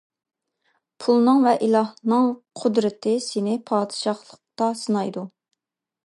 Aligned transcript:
پۇلنىڭ 1.03 1.41
ۋە 1.47 1.51
ئىلاھنىڭ 1.65 2.23
قۇدرىتى 2.61 3.13
سېنى 3.25 3.53
پادىشاھلىقتا 3.71 4.71
سىنايدۇ. 4.81 5.25